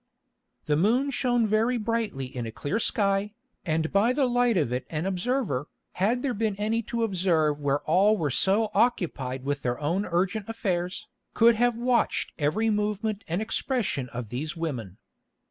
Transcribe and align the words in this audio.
The 0.65 0.75
moon 0.75 1.11
shone 1.11 1.45
very 1.45 1.77
brightly 1.77 2.25
in 2.25 2.47
a 2.47 2.51
clear 2.51 2.79
sky, 2.79 3.35
and 3.63 3.91
by 3.91 4.13
the 4.13 4.25
light 4.25 4.57
of 4.57 4.73
it 4.73 4.87
an 4.89 5.05
observer, 5.05 5.67
had 5.91 6.23
there 6.23 6.33
been 6.33 6.55
any 6.55 6.81
to 6.89 7.03
observe 7.03 7.59
where 7.59 7.81
all 7.81 8.17
were 8.17 8.31
so 8.31 8.71
occupied 8.73 9.43
with 9.45 9.61
their 9.61 9.79
own 9.79 10.07
urgent 10.07 10.49
affairs, 10.49 11.07
could 11.35 11.53
have 11.53 11.77
watched 11.77 12.31
every 12.39 12.71
movement 12.71 13.23
and 13.27 13.43
expression 13.43 14.09
of 14.09 14.29
these 14.29 14.57
women. 14.57 14.97